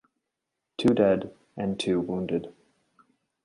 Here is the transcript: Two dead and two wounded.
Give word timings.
Two 0.79 0.95
dead 0.95 1.31
and 1.55 1.79
two 1.79 1.99
wounded. 1.99 2.51